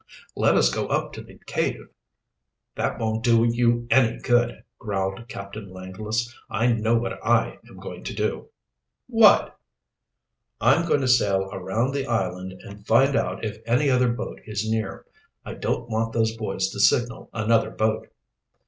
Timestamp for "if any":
13.45-13.91